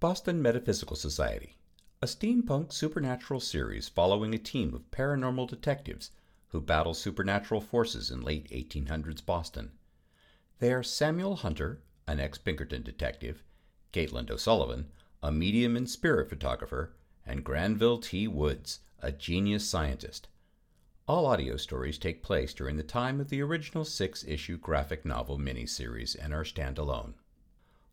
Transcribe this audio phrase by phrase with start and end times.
[0.00, 1.58] Boston Metaphysical Society,
[2.00, 6.10] a steampunk supernatural series following a team of paranormal detectives
[6.48, 9.72] who battle supernatural forces in late 1800s Boston.
[10.58, 13.42] They are Samuel Hunter, an ex Pinkerton detective,
[13.92, 14.90] Caitlin O'Sullivan,
[15.22, 16.94] a medium and spirit photographer,
[17.26, 18.26] and Granville T.
[18.26, 20.28] Woods, a genius scientist.
[21.06, 25.38] All audio stories take place during the time of the original six issue graphic novel
[25.38, 27.12] miniseries and are standalone.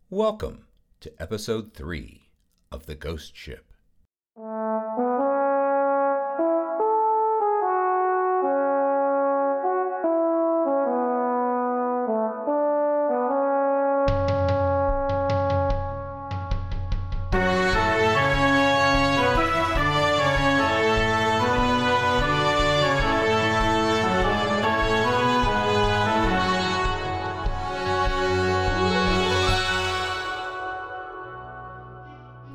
[0.09, 0.66] Welcome
[1.00, 2.27] to Episode 3
[2.71, 3.66] of The Ghost Ship.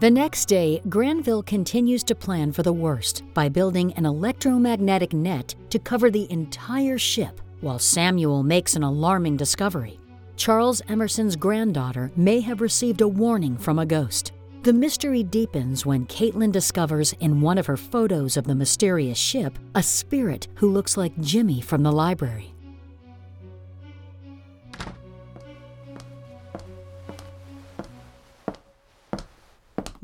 [0.02, 5.55] The next day, Granville continues to plan for the worst by building an electromagnetic net
[5.70, 10.00] to cover the entire ship, while Samuel makes an alarming discovery.
[10.34, 14.33] Charles Emerson's granddaughter may have received a warning from a ghost.
[14.64, 19.56] The mystery deepens when Caitlin discovers in one of her photos of the mysterious ship
[19.77, 22.52] a spirit who looks like Jimmie from the library.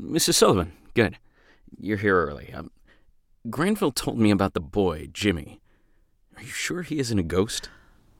[0.01, 0.35] Mrs.
[0.35, 1.17] Sullivan, good.
[1.77, 2.53] You're here early.
[2.53, 2.71] Um,
[3.49, 5.59] Granville told me about the boy, Jimmie.
[6.37, 7.69] Are you sure he isn't a ghost?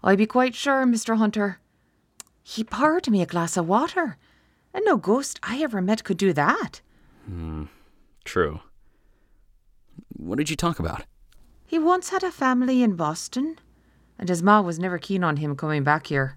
[0.03, 1.17] I be quite sure, Mr.
[1.17, 1.59] Hunter.
[2.44, 4.17] He poured me a glass of water,
[4.73, 6.81] and no ghost I ever met could do that.
[7.25, 7.66] Hmm,
[8.23, 8.61] true.
[10.16, 11.05] What did you talk about?
[11.66, 13.58] He once had a family in Boston,
[14.17, 16.36] and his ma was never keen on him coming back here.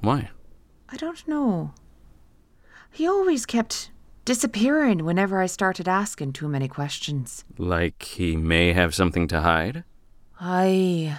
[0.00, 0.30] Why?
[0.88, 1.72] I don't know.
[2.92, 3.90] He always kept
[4.24, 7.44] disappearing whenever I started asking too many questions.
[7.58, 9.84] Like he may have something to hide?
[10.40, 11.18] Aye.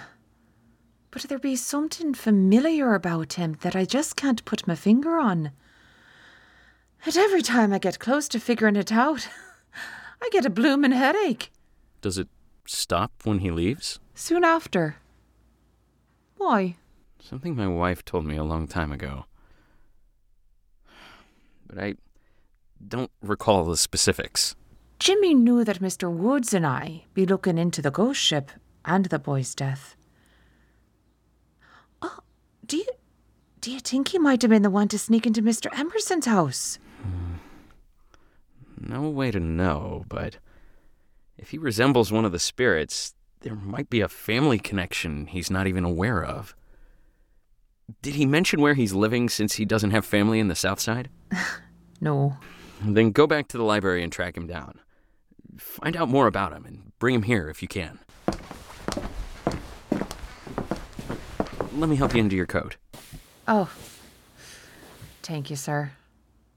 [1.10, 5.52] But there be something familiar about him that I just can't put my finger on.
[7.04, 9.28] And every time I get close to figuring it out,
[10.22, 11.50] I get a bloomin' headache.
[12.00, 12.28] Does it
[12.66, 14.00] stop when he leaves?
[14.14, 14.96] Soon after.
[16.36, 16.76] Why?
[17.20, 19.26] Something my wife told me a long time ago.
[21.66, 21.94] But I
[22.86, 24.54] don't recall the specifics.
[24.98, 26.10] Jimmie knew that Mr.
[26.10, 28.50] Woods and I be looking into the ghost ship
[28.84, 29.96] and the boy's death.
[32.00, 32.18] Oh,
[32.66, 32.86] do you
[33.60, 35.66] do you think he might have been the one to sneak into Mr.
[35.78, 36.78] Emerson's house?
[37.02, 37.34] Hmm.
[38.78, 40.38] No way to know, but
[41.36, 45.66] if he resembles one of the spirits, there might be a family connection he's not
[45.66, 46.54] even aware of.
[48.02, 51.08] Did he mention where he's living since he doesn't have family in the South Side?
[51.98, 52.36] No.
[52.82, 54.80] Then go back to the library and track him down.
[55.58, 57.98] Find out more about him and bring him here if you can.
[61.72, 62.76] Let me help you into your coat.
[63.46, 63.70] Oh.
[65.22, 65.92] Thank you, sir.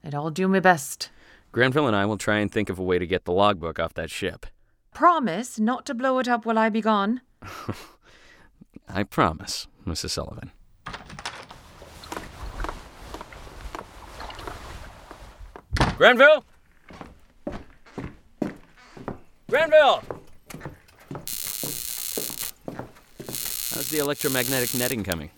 [0.04, 1.10] I'll all do my best.
[1.52, 3.94] Granville and I will try and think of a way to get the logbook off
[3.94, 4.46] that ship.
[4.94, 7.20] Promise not to blow it up while I be gone.
[8.88, 10.10] I promise, Mrs.
[10.10, 10.52] Sullivan.
[16.00, 16.44] Granville!
[19.50, 20.02] Granville!
[23.68, 25.28] How's the electromagnetic netting coming?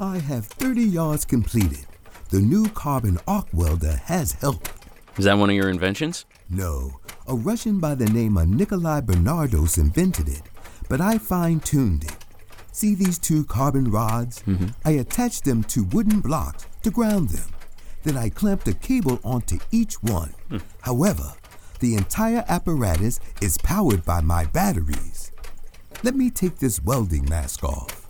[0.00, 1.86] I have 30 yards completed.
[2.30, 4.72] The new carbon arc welder has helped.
[5.16, 6.24] Is that one of your inventions?
[6.50, 6.98] No,
[7.28, 10.42] a Russian by the name of Nikolai Benardos invented it,
[10.88, 12.16] but I fine tuned it.
[12.72, 14.42] See these two carbon rods?
[14.48, 14.70] Mm-hmm.
[14.84, 17.50] I attached them to wooden blocks to ground them.
[18.06, 20.32] Then I clamped a cable onto each one.
[20.48, 20.58] Hmm.
[20.82, 21.32] However,
[21.80, 25.32] the entire apparatus is powered by my batteries.
[26.04, 28.06] Let me take this welding mask off.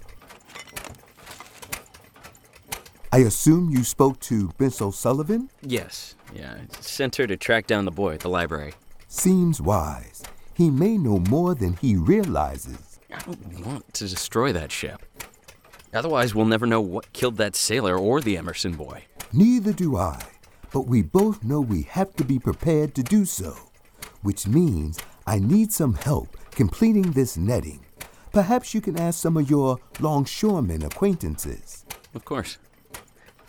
[3.10, 5.48] I assume you spoke to Miss O'Sullivan?
[5.62, 6.14] Yes.
[6.34, 8.74] Yeah, I sent her to track down the boy at the library.
[9.08, 10.22] Seems wise.
[10.52, 13.00] He may know more than he realizes.
[13.10, 15.00] I don't want to destroy that ship.
[15.94, 19.04] Otherwise, we'll never know what killed that sailor or the Emerson boy.
[19.32, 20.22] Neither do I,
[20.72, 23.54] but we both know we have to be prepared to do so,
[24.22, 27.80] which means I need some help completing this netting.
[28.32, 31.84] Perhaps you can ask some of your longshoremen acquaintances.
[32.14, 32.58] Of course.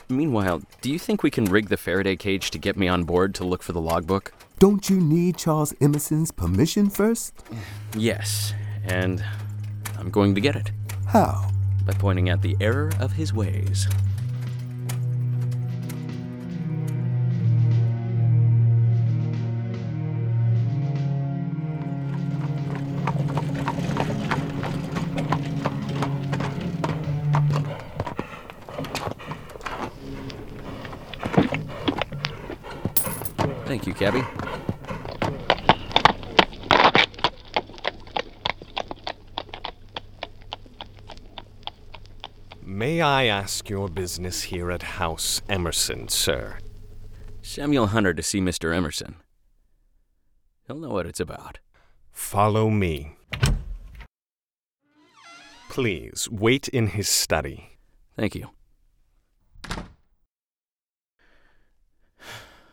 [0.10, 3.36] Meanwhile, do you think we can rig the Faraday cage to get me on board
[3.36, 4.34] to look for the logbook?
[4.60, 7.34] Don't you need Charles Emerson's permission first?
[7.96, 8.54] Yes,
[8.86, 9.24] and
[10.00, 10.72] I'm going to get it
[11.08, 11.50] How?
[11.86, 13.88] by pointing out the error of his ways.
[43.28, 46.60] I ask your business here at House Emerson, sir?
[47.42, 48.74] Samuel Hunter to see Mr.
[48.74, 49.16] Emerson.
[50.66, 51.60] He'll know what it's about.
[52.14, 53.18] Follow me.
[55.68, 57.78] Please, wait in his study.
[58.16, 58.52] Thank you.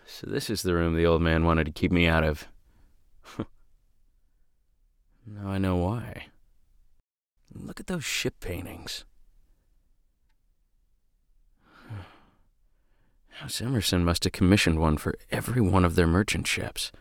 [0.06, 2.46] So, this is the room the old man wanted to keep me out of.
[5.26, 6.26] now I know why.
[7.52, 9.04] Look at those ship paintings.
[13.38, 16.92] House Emerson must have commissioned one for every one of their merchant ships.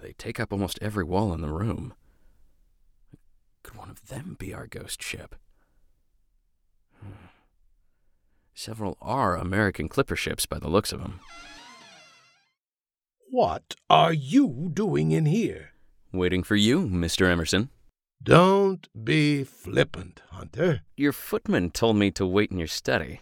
[0.00, 1.94] They take up almost every wall in the room.
[3.62, 5.36] Could one of them be our ghost ship?
[7.00, 7.28] Hmm.
[8.52, 11.20] Several are American clipper ships by the looks of them.
[13.30, 15.70] What are you doing in here?
[16.12, 17.30] Waiting for you, Mr.
[17.30, 17.70] Emerson.
[18.22, 20.82] Don't be flippant, Hunter.
[20.96, 23.20] Your footman told me to wait in your study.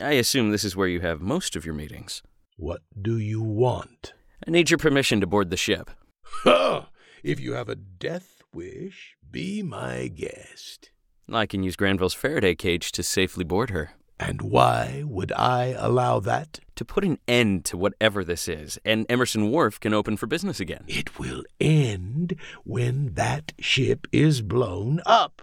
[0.00, 2.22] I assume this is where you have most of your meetings.
[2.56, 4.12] What do you want?
[4.46, 5.90] I need your permission to board the ship.
[6.42, 6.88] Ha!
[7.22, 10.90] If you have a death wish, be my guest.
[11.32, 13.92] I can use Granville's Faraday cage to safely board her.
[14.18, 16.60] And why would I allow that?
[16.76, 20.58] To put an end to whatever this is, and Emerson Wharf can open for business
[20.60, 20.84] again.
[20.88, 25.42] It will end when that ship is blown up.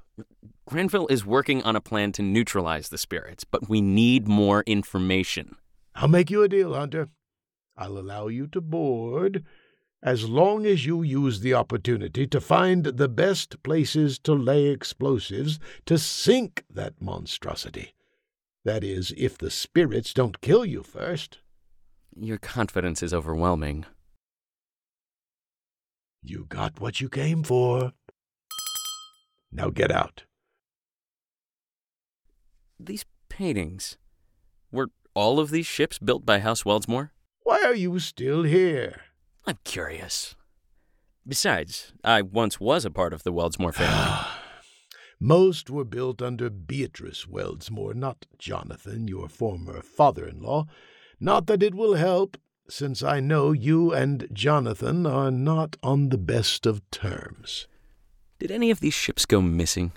[0.71, 5.57] Granville is working on a plan to neutralize the spirits, but we need more information.
[5.95, 7.09] I'll make you a deal, Hunter.
[7.75, 9.43] I'll allow you to board
[10.01, 15.59] as long as you use the opportunity to find the best places to lay explosives
[15.87, 17.93] to sink that monstrosity.
[18.63, 21.39] That is, if the spirits don't kill you first.
[22.15, 23.85] Your confidence is overwhelming.
[26.23, 27.91] You got what you came for.
[29.51, 30.23] Now get out.
[32.85, 33.97] These paintings.
[34.71, 37.11] Were all of these ships built by House Weldsmore?
[37.43, 39.01] Why are you still here?
[39.45, 40.35] I'm curious.
[41.27, 44.27] Besides, I once was a part of the Weldsmore family.
[45.19, 50.65] Most were built under Beatrice Weldsmore, not Jonathan, your former father in law.
[51.19, 52.37] Not that it will help,
[52.67, 57.67] since I know you and Jonathan are not on the best of terms.
[58.39, 59.91] Did any of these ships go missing?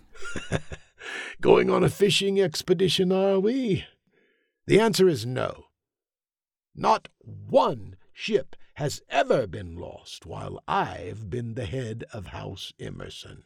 [1.40, 3.84] Going on a fishing expedition, are we?
[4.66, 5.66] The answer is no.
[6.74, 13.44] Not one ship has ever been lost while I've been the head of House Emerson.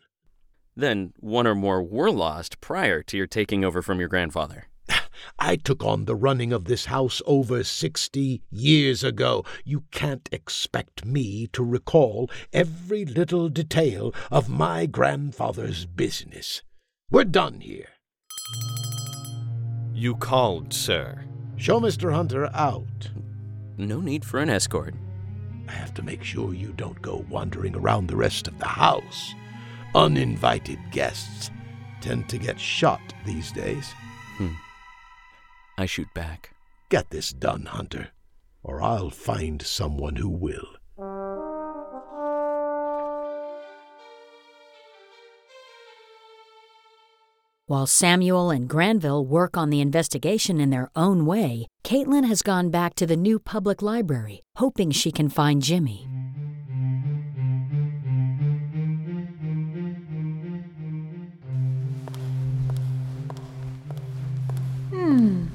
[0.74, 4.68] Then one or more were lost prior to your taking over from your grandfather.
[5.38, 9.44] I took on the running of this house over sixty years ago.
[9.64, 16.62] You can't expect me to recall every little detail of my grandfather's business.
[17.10, 17.88] We're done here.
[19.94, 21.24] You called, sir.
[21.56, 22.12] Show Mr.
[22.12, 23.10] Hunter out.
[23.78, 24.94] No need for an escort.
[25.66, 29.32] I have to make sure you don't go wandering around the rest of the house.
[29.94, 31.50] Uninvited guests
[32.02, 33.90] tend to get shot these days.
[34.36, 34.52] Hmm.
[35.78, 36.52] I shoot back.
[36.90, 38.08] Get this done, Hunter,
[38.62, 40.77] or I'll find someone who will.
[47.68, 52.70] While Samuel and Granville work on the investigation in their own way, Caitlin has gone
[52.70, 56.08] back to the new public library, hoping she can find Jimmie.
[64.88, 65.48] Hmm.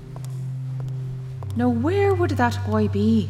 [1.56, 3.28] Now, where would that boy be?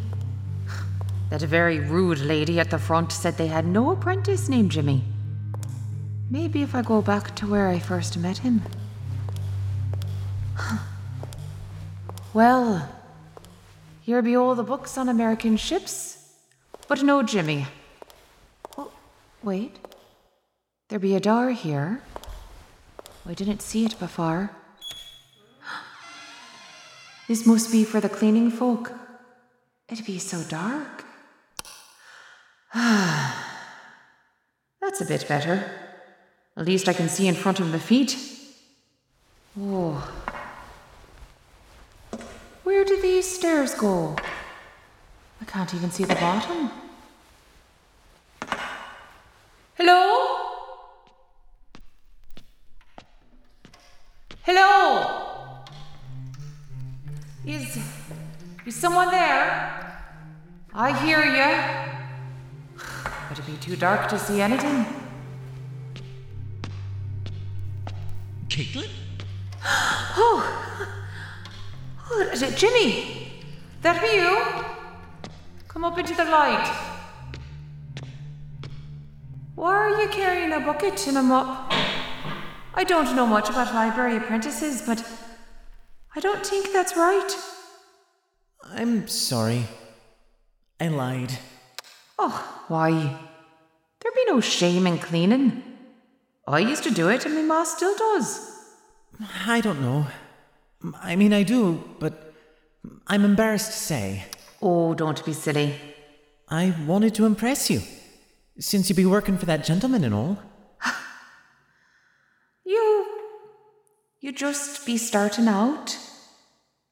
[1.29, 5.12] That very rude lady at the front said they had no apprentice named Jimmie.
[6.33, 8.63] Maybe if I go back to where I first met him.
[12.33, 12.89] well,
[14.01, 16.33] here be all the books on American ships,
[16.87, 17.67] but no Jimmie.
[18.75, 18.91] Oh,
[19.43, 19.77] wait.
[20.89, 22.01] There be a door here.
[23.27, 24.49] I didn't see it before.
[27.27, 28.91] This must be for the cleaning folk.
[29.87, 31.05] It'd be so dark.
[34.81, 35.82] That's a bit better.
[36.55, 38.15] At least I can see in front of my feet.
[39.59, 40.07] Oh.
[42.63, 44.15] Where do these stairs go?
[45.41, 46.69] I can't even see the bottom.
[49.75, 50.53] Hello?
[54.43, 55.63] Hello?
[57.45, 57.77] Is.
[58.65, 59.99] is someone there?
[60.73, 62.79] I hear you.
[63.29, 65.02] Would it be too dark to see anything?
[68.53, 68.87] Caitlin?
[69.65, 70.39] Oh,
[72.11, 73.41] oh is it Jimmie?
[73.81, 74.45] That be you?
[75.67, 76.71] Come up into the light.
[79.55, 81.73] Why are you carrying a bucket and a mop?
[82.75, 85.03] I don't know much about library apprentices, but
[86.15, 87.35] I don't think that's right.
[88.65, 89.65] I'm sorry.
[90.79, 91.39] I lied.
[92.19, 92.91] Oh, why?
[92.91, 95.72] There be no shame in cleaning.
[96.47, 98.51] I used to do it, and my ma still does.
[99.45, 100.07] I don't know.
[101.01, 102.33] I mean, I do, but
[103.07, 104.25] I'm embarrassed to say.
[104.61, 105.75] Oh, don't be silly.
[106.49, 107.81] I wanted to impress you,
[108.59, 110.37] since you be working for that gentleman and all.
[112.65, 113.05] You.
[114.21, 115.97] You just be starting out.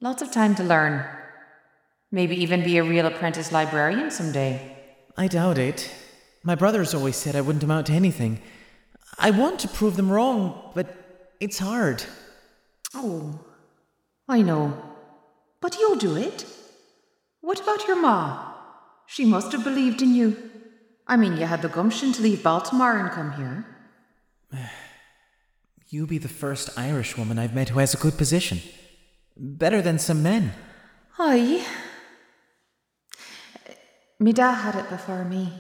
[0.01, 1.05] Lots of time to learn.
[2.11, 4.75] Maybe even be a real apprentice librarian someday.
[5.15, 5.89] I doubt it.
[6.43, 8.41] My brothers always said I wouldn't amount to anything.
[9.17, 10.87] I want to prove them wrong, but
[11.39, 12.03] it's hard.
[12.93, 13.39] Oh,
[14.27, 14.81] I know.
[15.59, 16.45] But you'll do it.
[17.41, 18.53] What about your ma?
[19.05, 20.51] She must have believed in you.
[21.07, 23.65] I mean, you had the gumption to leave Baltimore and come here.
[25.93, 28.61] You be the first Irish woman I've met who has a good position.
[29.35, 30.53] Better than some men.
[31.19, 31.65] Aye.
[34.17, 35.51] Me dad had it before me.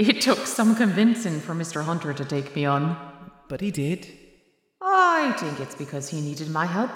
[0.00, 1.84] It took some convincing for Mr.
[1.84, 2.96] Hunter to take me on.
[3.50, 4.08] But he did.
[4.80, 6.90] I think it's because he needed my help.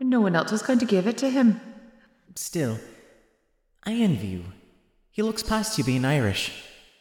[0.00, 1.60] No one else was going to give it to him.
[2.34, 2.80] Still,
[3.84, 4.44] I envy you.
[5.12, 6.52] He looks past you being Irish.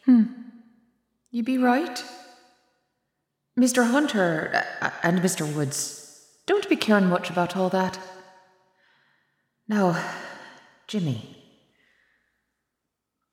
[0.06, 0.52] Hm
[1.32, 2.04] You be right.
[3.60, 3.90] Mr.
[3.90, 5.52] Hunter uh, and Mr.
[5.56, 7.98] Woods don't be caring much about all that.
[9.68, 10.00] Now,
[10.86, 11.36] Jimmie,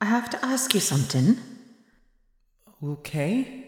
[0.00, 1.36] I have to ask you something.
[2.82, 3.64] Okay.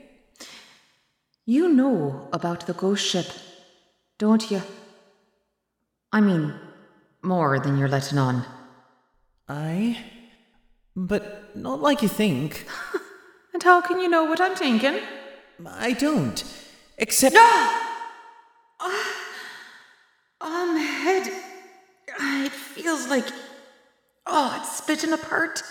[1.44, 3.26] You know about the ghost ship,
[4.18, 4.62] don't you?
[6.12, 6.54] I mean,
[7.22, 8.44] more than you're letting on.
[9.48, 9.98] I.
[10.94, 12.66] But not like you think.
[13.52, 15.00] And how can you know what I'm thinking?
[15.66, 16.42] I don't.
[16.98, 17.34] Except.
[17.36, 17.90] Oh,
[20.40, 21.30] my um, head.
[22.46, 23.26] It feels like.
[24.24, 25.62] Oh, it's splitting apart.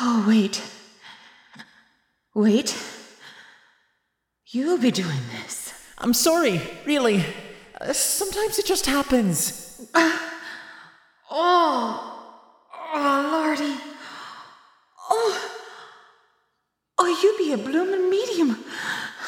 [0.00, 0.62] Oh, wait.
[2.34, 2.76] Wait.
[4.46, 5.74] You'll be doing this.
[5.98, 7.24] I'm sorry, really.
[7.80, 9.86] Uh, sometimes it just happens.
[11.30, 12.40] Oh,
[12.94, 13.76] oh, Lordy.
[15.10, 15.50] Oh,
[16.98, 18.64] oh, you be a bloomin' medium.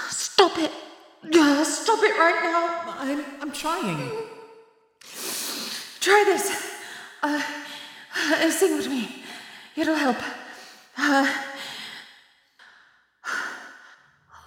[0.08, 0.70] Stop it.
[1.34, 2.94] Uh, Stop it right now.
[2.98, 4.10] I'm, I'm trying.
[6.00, 6.74] Try this.
[7.22, 7.42] Uh,
[8.16, 9.24] uh, sing with me.
[9.76, 10.16] It'll help.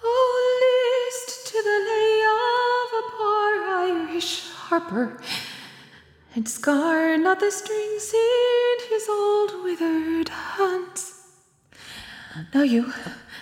[0.06, 3.50] Oh, list to the lay of a poor
[4.10, 5.18] Irish harper,
[6.34, 11.22] and scar not the strings in his old withered hands.
[12.52, 12.92] Now you.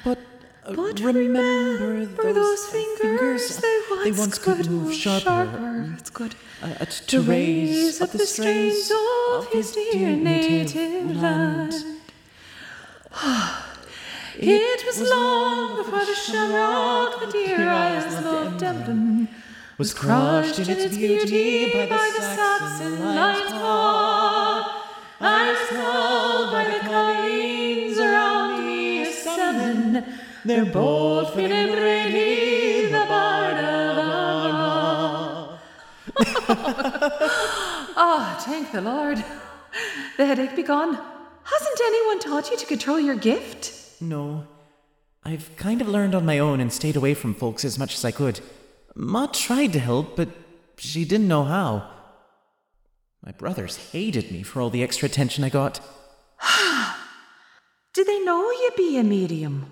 [0.04, 0.18] But,
[0.64, 5.96] uh, But remember, remember those, fingers, they, once they once could move sharper.
[5.98, 6.34] It's good.
[6.62, 8.92] Uh, uh, to raise up the strains
[9.32, 11.74] of his dear native land.
[14.38, 19.28] It was long before the shamrock, the dear eyes loved Dublin,
[19.76, 24.86] Was crushed in its beauty by the Saxon lion's paw.
[25.20, 30.04] Ice cold by the colleens around me assembling,
[30.46, 33.98] Their bold Phelim Brady, the bard of
[34.48, 35.58] Armagh.
[37.94, 39.22] Ah, thank the Lord.
[40.16, 41.11] The headache be gone.
[41.44, 44.00] Hasn't anyone taught you to control your gift?
[44.00, 44.46] No.
[45.24, 48.04] I've kind of learned on my own and stayed away from folks as much as
[48.04, 48.40] I could.
[48.94, 50.28] Ma tried to help, but
[50.76, 51.88] she didn't know how.
[53.24, 55.80] My brothers hated me for all the extra attention I got.
[57.94, 59.70] Did they know you be a medium?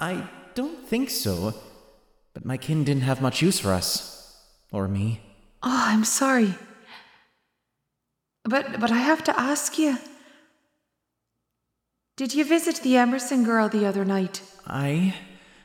[0.00, 1.54] I don't think so.
[2.34, 4.36] But my kin didn't have much use for us.
[4.72, 5.20] Or me.
[5.62, 6.54] Oh, I'm sorry.
[8.44, 9.98] But but I have to ask you.
[12.16, 14.42] Did you visit the Emerson girl the other night?
[14.66, 15.14] I.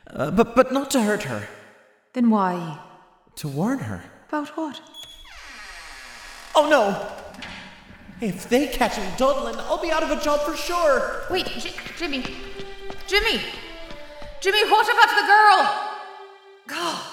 [0.09, 1.47] Uh, but, but not to hurt her.
[2.13, 2.79] Then why?
[3.35, 4.03] To warn her.
[4.29, 4.81] About what?
[6.55, 7.07] Oh no!
[8.19, 11.21] If they catch me dawdling, I'll be out of a job for sure!
[11.29, 12.23] Wait, J- Jimmie.
[13.05, 13.41] Jimmie!
[14.41, 15.59] Jimmie, what about the girl?
[16.67, 17.03] God.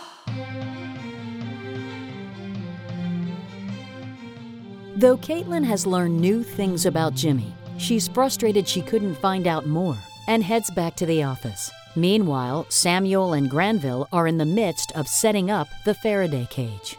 [4.96, 9.96] Though Caitlin has learned new things about Jimmie, she's frustrated she couldn't find out more
[10.26, 11.70] and heads back to the office.
[11.96, 16.96] Meanwhile, Samuel and Granville are in the midst of setting up the Faraday cage.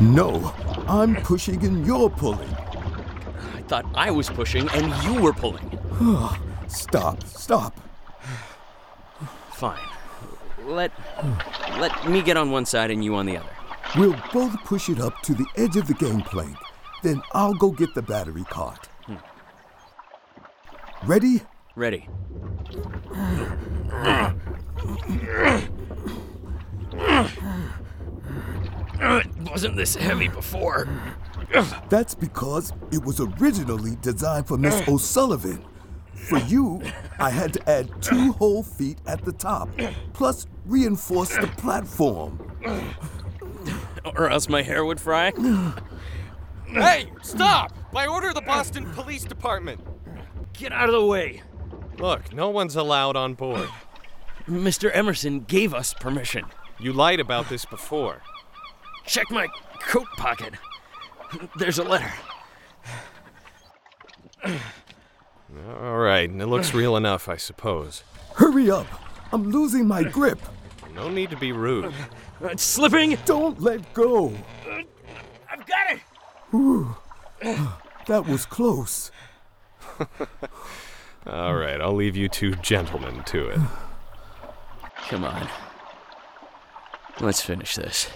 [0.00, 0.54] No,
[0.88, 2.57] I'm pushing and you're pulling.
[3.68, 5.78] I thought I was pushing and you were pulling.
[6.68, 7.78] Stop, stop.
[9.52, 9.78] Fine.
[10.64, 10.90] Let
[11.78, 13.50] let me get on one side and you on the other.
[13.96, 16.56] We'll both push it up to the edge of the gangplank.
[17.02, 18.86] Then I'll go get the battery cart.
[19.04, 19.16] Hmm.
[21.04, 21.42] Ready?
[21.74, 22.08] Ready.
[29.00, 30.88] It wasn't this heavy before.
[31.88, 35.64] That's because it was originally designed for Miss O'Sullivan.
[36.14, 36.82] For you,
[37.18, 39.68] I had to add two whole feet at the top,
[40.12, 42.38] plus reinforce the platform.
[44.16, 45.32] Or else my hair would fry.
[46.66, 47.72] Hey, stop!
[47.92, 49.80] By order of the Boston Police Department.
[50.52, 51.42] Get out of the way.
[51.98, 53.68] Look, no one's allowed on board.
[54.46, 54.90] Mr.
[54.94, 56.44] Emerson gave us permission.
[56.78, 58.22] You lied about this before.
[59.06, 59.48] Check my
[59.80, 60.54] coat pocket.
[61.56, 62.12] There's a letter.
[64.44, 68.02] All right, and it looks real enough, I suppose.
[68.34, 68.86] Hurry up!
[69.32, 70.38] I'm losing my grip.
[70.94, 71.92] No need to be rude.
[72.40, 73.16] It's slipping.
[73.24, 74.32] Don't let go.
[75.50, 76.00] I've got it.
[78.06, 79.10] That was close.
[81.26, 83.60] All right, I'll leave you two gentlemen to it.
[85.08, 85.48] Come on.
[87.20, 88.08] Let's finish this.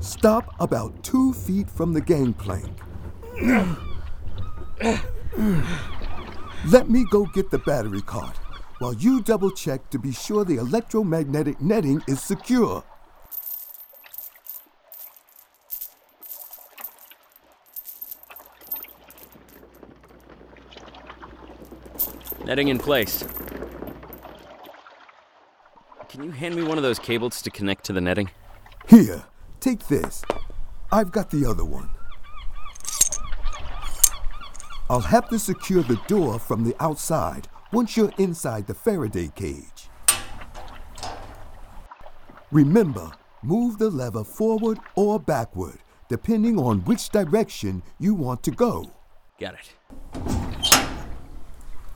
[0.00, 2.78] Stop about two feet from the gangplank.
[6.66, 8.36] Let me go get the battery cart
[8.78, 12.82] while you double check to be sure the electromagnetic netting is secure.
[22.44, 23.22] Netting in place.
[26.08, 28.28] Can you hand me one of those cables to connect to the netting?
[28.88, 29.22] Here,
[29.60, 30.24] take this.
[30.90, 31.88] I've got the other one.
[34.90, 39.88] I'll have to secure the door from the outside once you're inside the Faraday cage.
[42.50, 43.12] Remember,
[43.44, 45.78] move the lever forward or backward,
[46.08, 48.90] depending on which direction you want to go.
[49.38, 49.76] Got it.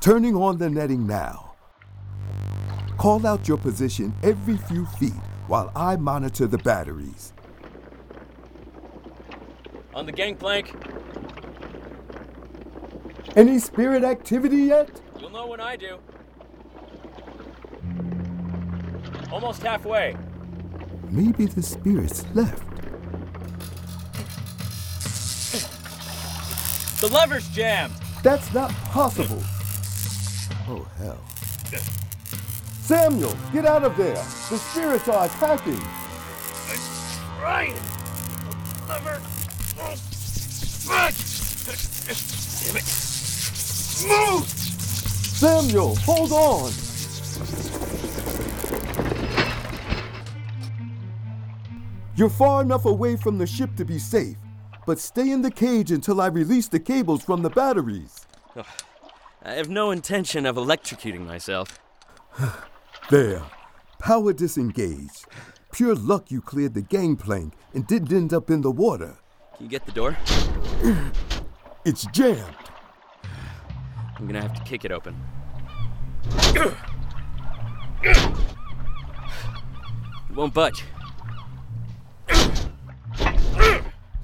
[0.00, 1.45] Turning on the netting now.
[2.98, 5.12] Call out your position every few feet
[5.48, 7.32] while I monitor the batteries.
[9.94, 10.74] On the gangplank.
[13.37, 15.00] Any spirit activity yet?
[15.20, 15.98] You'll know when I do.
[19.30, 20.16] Almost halfway.
[21.11, 22.62] Maybe the spirits left.
[27.00, 27.92] The lever's jammed.
[28.22, 29.42] That's not possible.
[30.66, 31.22] Oh, hell.
[32.87, 34.14] Samuel, get out of there.
[34.14, 35.81] The spirits are attacking.
[37.42, 37.75] Right.
[38.88, 39.18] Lever.
[40.87, 41.14] Fuck.
[42.62, 42.85] Damn it.
[44.07, 44.49] Move.
[44.49, 46.70] Samuel, hold on.
[52.14, 54.37] You're far enough away from the ship to be safe,
[54.87, 58.27] but stay in the cage until I release the cables from the batteries.
[59.44, 61.81] I have no intention of electrocuting myself.
[63.09, 63.40] There.
[64.01, 65.27] Power disengaged.
[65.73, 69.16] Pure luck you cleared the gangplank and didn't end up in the water.
[69.57, 70.16] Can you get the door?
[71.85, 72.42] It's jammed.
[74.16, 75.14] I'm gonna have to kick it open.
[78.03, 78.19] It
[80.35, 80.83] won't budge.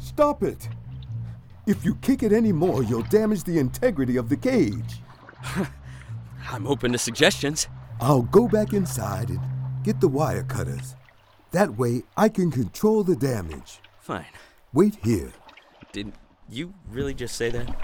[0.01, 0.69] Stop it.
[1.69, 5.01] If you kick it any more, you'll damage the integrity of the cage.
[6.51, 7.69] I'm open to suggestions.
[8.01, 9.41] I'll go back inside and
[9.85, 10.97] get the wire cutters.
[11.53, 13.81] That way I can control the damage.
[14.01, 14.27] Fine.
[14.73, 15.33] Wait here.
[15.93, 16.13] Did
[16.49, 17.77] you really just say that?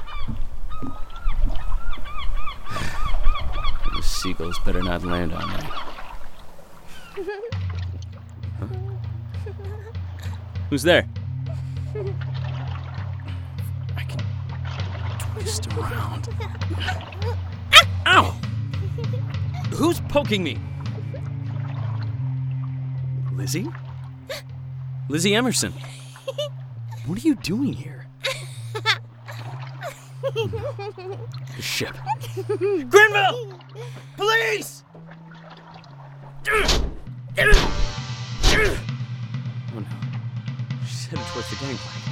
[3.93, 5.65] Those seagulls better not land on me.
[8.59, 8.67] Huh?
[10.71, 11.07] Who's there?
[13.97, 14.21] I can
[15.33, 16.29] twist around.
[18.07, 18.35] Ow!
[19.71, 20.59] Who's poking me?
[23.33, 23.69] Lizzie?
[25.09, 25.73] Lizzie Emerson.
[27.07, 28.07] What are you doing here?
[31.57, 31.97] the ship.
[32.47, 33.59] Granville!
[34.17, 34.85] Police!
[36.51, 36.75] Oh
[39.75, 39.87] no.
[40.87, 42.05] She's headed towards the gangplank.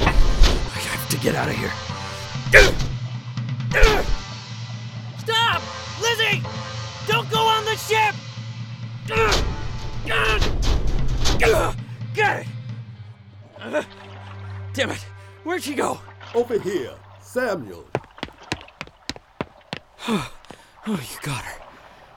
[0.00, 2.87] I have to get out of here.
[14.78, 15.04] Damn it!
[15.42, 15.98] Where'd she go?
[16.36, 17.84] Over here, Samuel.
[20.86, 21.62] Oh, you got her.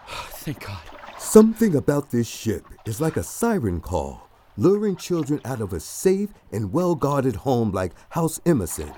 [0.30, 0.80] Thank God.
[1.18, 6.30] Something about this ship is like a siren call, luring children out of a safe
[6.52, 8.94] and well guarded home like House Emerson.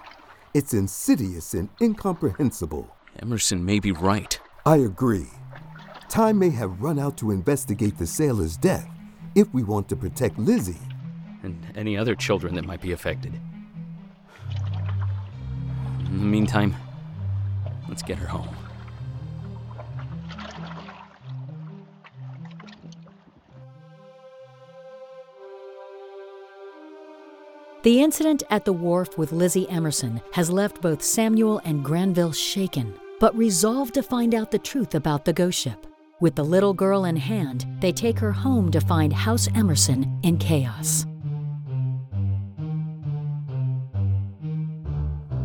[0.54, 2.94] It's insidious and incomprehensible.
[3.22, 4.38] Emerson may be right.
[4.66, 5.30] I agree.
[6.10, 8.90] Time may have run out to investigate the sailor's death
[9.36, 10.82] if we want to protect Lizzie.
[11.44, 13.40] And any other children that might be affected.
[16.14, 16.76] In the meantime,
[17.90, 18.56] let's get her home.
[27.82, 32.94] The incident at the wharf with Lizzie Emerson has left both Samuel and Granville shaken,
[33.20, 35.88] but resolved to find out the truth about the ghost ship.
[36.20, 40.38] With the little girl in hand, they take her home to find House Emerson in
[40.38, 41.08] chaos.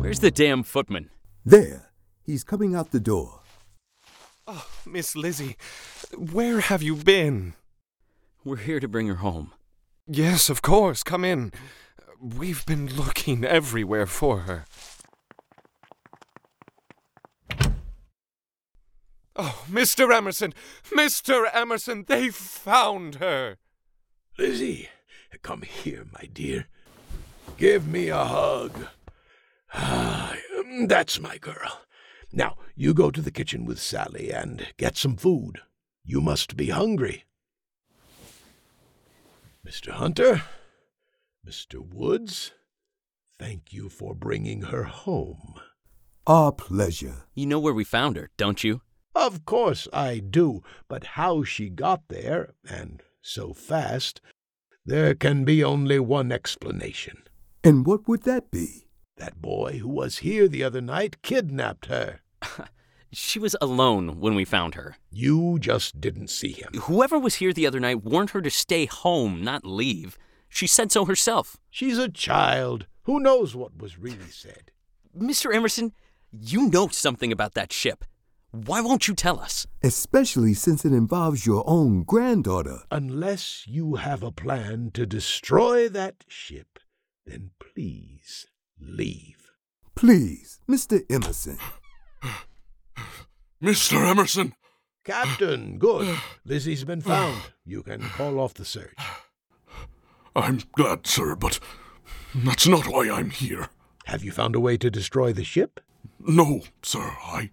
[0.09, 1.11] Where's the damn footman?
[1.45, 1.91] There,
[2.23, 3.41] he's coming out the door.
[4.47, 5.55] Oh, Miss Lizzie,
[6.17, 7.53] where have you been?
[8.43, 9.51] We're here to bring her home.
[10.07, 11.53] Yes, of course, come in.
[12.19, 14.65] We've been looking everywhere for her.
[19.35, 20.11] Oh, Mr.
[20.11, 20.55] Emerson!
[20.89, 21.45] Mr.
[21.53, 23.57] Emerson, they found her!
[24.39, 24.89] Lizzie,
[25.43, 26.65] come here, my dear.
[27.59, 28.87] Give me a hug.
[30.87, 31.81] That's my girl.
[32.31, 35.59] Now, you go to the kitchen with Sally and get some food.
[36.03, 37.25] You must be hungry.
[39.65, 39.91] Mr.
[39.91, 40.43] Hunter,
[41.47, 41.85] Mr.
[41.85, 42.53] Woods,
[43.37, 45.55] thank you for bringing her home.
[46.25, 47.25] Our pleasure.
[47.33, 48.81] You know where we found her, don't you?
[49.15, 54.21] Of course I do, but how she got there, and so fast,
[54.85, 57.23] there can be only one explanation.
[57.63, 58.88] And what would that be?
[59.19, 62.21] That boy who was here the other night kidnapped her.
[63.11, 64.95] She was alone when we found her.
[65.11, 66.73] You just didn't see him.
[66.81, 70.15] Whoever was here the other night warned her to stay home, not leave.
[70.47, 71.57] She said so herself.
[71.71, 72.85] She's a child.
[73.03, 74.71] Who knows what was really said?
[75.17, 75.53] Mr.
[75.53, 75.93] Emerson,
[76.31, 78.05] you know something about that ship.
[78.51, 79.65] Why won't you tell us?
[79.81, 82.81] Especially since it involves your own granddaughter.
[82.91, 86.77] Unless you have a plan to destroy that ship,
[87.25, 88.45] then please
[88.81, 89.51] leave.
[89.95, 91.03] Please, Mr.
[91.09, 91.57] Emerson.
[93.63, 94.05] Mr.
[94.07, 94.53] Emerson!
[95.03, 96.17] Captain, good.
[96.45, 97.41] Lizzie's been found.
[97.65, 98.97] You can call off the search.
[100.35, 101.59] I'm glad, sir, but
[102.33, 103.69] that's not why I'm here.
[104.05, 105.79] Have you found a way to destroy the ship?
[106.19, 107.15] No, sir.
[107.23, 107.49] I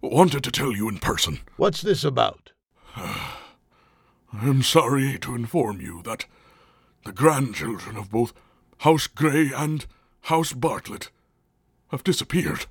[0.00, 1.40] wanted to tell you in person.
[1.56, 2.52] What's this about?
[2.96, 6.26] I'm sorry to inform you that
[7.04, 8.32] the grandchildren of both
[8.78, 9.86] House Grey and
[10.28, 11.10] House Bartlett
[11.88, 12.64] have disappeared.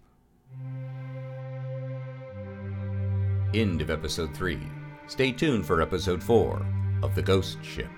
[3.53, 4.57] End of episode 3.
[5.05, 6.65] Stay tuned for episode 4
[7.03, 7.91] of The Ghost Ship.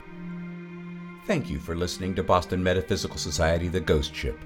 [1.26, 4.38] Thank you for listening to Boston Metaphysical Society The Ghost Ship.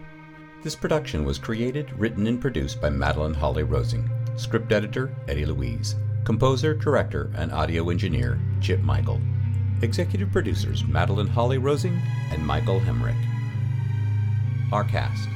[0.61, 4.07] This production was created, written, and produced by Madeleine Holly Rosing.
[4.35, 5.95] Script editor Eddie Louise.
[6.23, 9.19] Composer, director, and audio engineer Chip Michael.
[9.81, 11.99] Executive producers Madeleine Holly Rosing
[12.31, 13.17] and Michael Hemmerick.
[14.71, 15.27] Our cast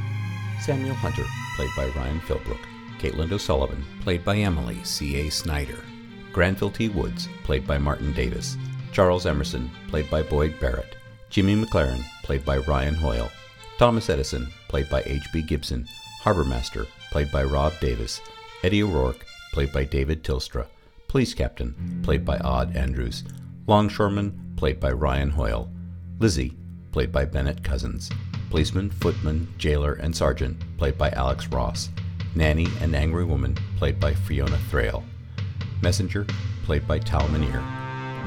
[0.61, 2.61] Samuel Hunter, played by Ryan Philbrook.
[2.99, 5.29] Caitlin O'Sullivan, played by Emily C.A.
[5.29, 5.83] Snyder.
[6.31, 6.87] Granville T.
[6.89, 8.55] Woods, played by Martin Davis.
[8.91, 10.95] Charles Emerson, played by Boyd Barrett.
[11.29, 13.31] Jimmie McClaren, played by Ryan Hoyle.
[13.77, 15.41] Thomas Edison, played by H.B.
[15.41, 15.87] Gibson.
[16.21, 18.21] Harbormaster, played by Rob Davis.
[18.63, 20.67] Eddie O'Rourke, played by David Tilstra.
[21.07, 23.23] Police Captain, played by Odd Andrews.
[23.67, 25.69] Longshoreman, played by Ryan Hoyle.
[26.19, 26.55] Lizzie,
[26.91, 28.09] played by Bennett Cousins.
[28.53, 31.89] Policeman, footman, jailer, and sergeant, played by Alex Ross.
[32.35, 35.03] Nanny and Angry Woman, played by Fiona Thrale.
[35.81, 36.27] Messenger,
[36.63, 37.63] played by Tal Minear.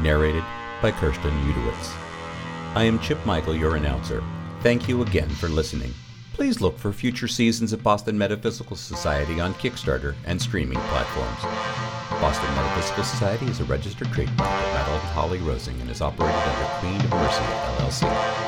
[0.02, 0.42] Narrated
[0.82, 1.94] by Kirsten Udowitz.
[2.74, 4.20] I am Chip Michael, your announcer.
[4.62, 5.94] Thank you again for listening.
[6.32, 11.40] Please look for future seasons of Boston Metaphysical Society on Kickstarter and streaming platforms.
[12.20, 16.68] Boston Metaphysical Society is a registered trademark of Madeleine Holly Rosing and is operated under
[16.80, 17.44] Queen of Mercy,
[17.78, 18.45] LLC.